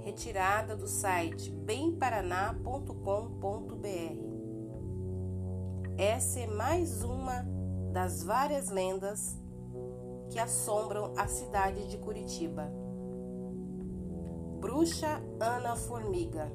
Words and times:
retirada 0.00 0.76
do 0.76 0.86
site 0.86 1.50
bemparaná.com.br. 1.50 4.34
Essa 5.96 6.40
é 6.40 6.46
mais 6.46 7.02
uma 7.02 7.46
das 7.92 8.22
várias 8.22 8.68
lendas 8.68 9.38
que 10.30 10.38
assombram 10.38 11.14
a 11.16 11.26
cidade 11.26 11.88
de 11.88 11.96
Curitiba. 11.98 12.70
Bruxa 14.60 15.22
Ana 15.40 15.76
Formiga. 15.76 16.50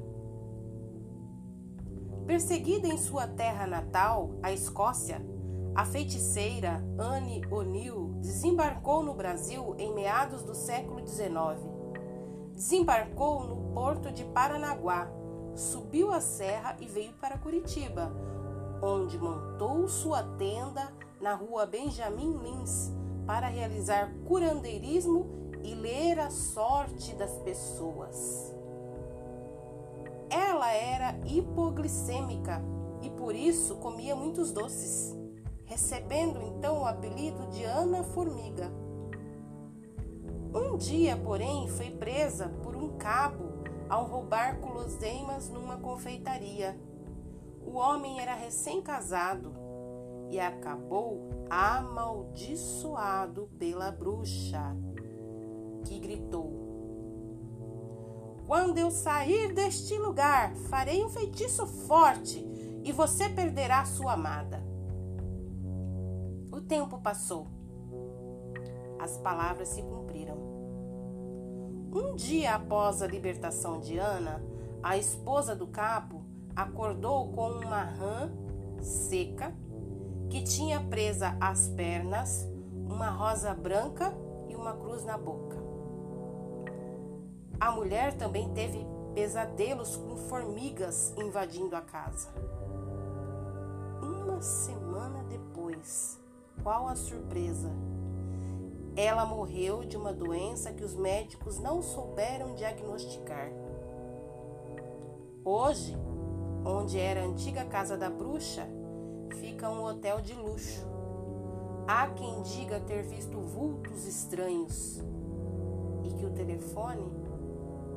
Perseguida 2.26 2.86
em 2.86 2.98
sua 2.98 3.26
terra 3.26 3.66
natal, 3.66 4.30
a 4.42 4.52
Escócia, 4.52 5.20
a 5.74 5.84
feiticeira 5.84 6.84
Anne 6.98 7.42
O'Neill 7.50 8.14
desembarcou 8.20 9.02
no 9.02 9.14
Brasil 9.14 9.74
em 9.78 9.94
meados 9.94 10.42
do 10.42 10.54
século 10.54 11.06
XIX. 11.06 11.30
Desembarcou 12.52 13.44
no 13.46 13.72
porto 13.72 14.10
de 14.12 14.24
Paranaguá, 14.24 15.08
subiu 15.54 16.12
a 16.12 16.20
serra 16.20 16.76
e 16.80 16.86
veio 16.86 17.12
para 17.14 17.38
Curitiba, 17.38 18.12
onde 18.82 19.18
montou 19.18 19.88
sua 19.88 20.22
tenda 20.22 20.92
na 21.20 21.34
rua 21.34 21.66
Benjamin 21.66 22.38
Lins 22.38 22.92
para 23.26 23.46
realizar 23.46 24.12
curandeirismo 24.26 25.26
e 25.62 25.74
ler 25.74 26.18
a 26.18 26.30
sorte 26.30 27.14
das 27.14 27.32
pessoas. 27.38 28.54
Ela 30.28 30.72
era 30.72 31.18
hipoglicêmica 31.26 32.62
e 33.02 33.10
por 33.10 33.34
isso 33.34 33.76
comia 33.76 34.14
muitos 34.14 34.52
doces, 34.52 35.19
recebendo 35.70 36.42
então 36.42 36.80
o 36.80 36.84
apelido 36.84 37.46
de 37.52 37.62
Ana 37.62 38.02
Formiga. 38.02 38.68
Um 40.52 40.76
dia, 40.76 41.16
porém, 41.16 41.68
foi 41.68 41.92
presa 41.92 42.48
por 42.60 42.74
um 42.74 42.98
cabo 42.98 43.62
ao 43.88 44.04
roubar 44.04 44.58
guloseimas 44.58 45.48
numa 45.48 45.76
confeitaria. 45.76 46.76
O 47.64 47.76
homem 47.76 48.18
era 48.18 48.34
recém-casado 48.34 49.54
e 50.28 50.40
acabou 50.40 51.46
amaldiçoado 51.48 53.48
pela 53.56 53.92
bruxa, 53.92 54.76
que 55.84 56.00
gritou: 56.00 56.50
Quando 58.44 58.78
eu 58.78 58.90
sair 58.90 59.54
deste 59.54 59.96
lugar, 59.96 60.52
farei 60.68 61.04
um 61.04 61.08
feitiço 61.08 61.64
forte 61.64 62.44
e 62.82 62.90
você 62.90 63.28
perderá 63.28 63.84
sua 63.84 64.14
amada. 64.14 64.68
Tempo 66.70 67.00
passou. 67.00 67.48
As 69.00 69.16
palavras 69.16 69.70
se 69.70 69.82
cumpriram. 69.82 70.36
Um 71.92 72.14
dia 72.14 72.54
após 72.54 73.02
a 73.02 73.08
libertação 73.08 73.80
de 73.80 73.98
Ana, 73.98 74.40
a 74.80 74.96
esposa 74.96 75.56
do 75.56 75.66
cabo 75.66 76.22
acordou 76.54 77.32
com 77.32 77.50
uma 77.50 77.82
rã 77.82 78.30
seca 78.80 79.52
que 80.28 80.44
tinha 80.44 80.78
presa 80.78 81.36
às 81.40 81.68
pernas 81.70 82.48
uma 82.86 83.10
rosa 83.10 83.52
branca 83.52 84.14
e 84.48 84.54
uma 84.54 84.76
cruz 84.76 85.04
na 85.04 85.18
boca. 85.18 85.56
A 87.58 87.72
mulher 87.72 88.14
também 88.14 88.48
teve 88.54 88.86
pesadelos 89.12 89.96
com 89.96 90.16
formigas 90.16 91.12
invadindo 91.18 91.74
a 91.74 91.80
casa. 91.80 92.28
Uma 94.00 94.40
semana 94.40 95.24
depois, 95.24 96.19
qual 96.62 96.88
a 96.88 96.94
surpresa? 96.94 97.70
Ela 98.96 99.24
morreu 99.24 99.84
de 99.84 99.96
uma 99.96 100.12
doença 100.12 100.72
que 100.72 100.84
os 100.84 100.94
médicos 100.94 101.58
não 101.58 101.82
souberam 101.82 102.54
diagnosticar. 102.54 103.50
Hoje, 105.44 105.96
onde 106.64 106.98
era 106.98 107.22
a 107.22 107.24
antiga 107.24 107.64
casa 107.64 107.96
da 107.96 108.10
bruxa, 108.10 108.66
fica 109.36 109.70
um 109.70 109.84
hotel 109.84 110.20
de 110.20 110.34
luxo. 110.34 110.86
Há 111.86 112.08
quem 112.08 112.42
diga 112.42 112.80
ter 112.80 113.02
visto 113.02 113.38
vultos 113.40 114.06
estranhos 114.06 115.00
e 116.04 116.10
que 116.12 116.26
o 116.26 116.30
telefone 116.30 117.10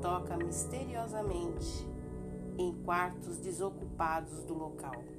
toca 0.02 0.38
misteriosamente 0.38 1.88
em 2.58 2.72
quartos 2.84 3.38
desocupados 3.38 4.44
do 4.44 4.54
local. 4.54 5.13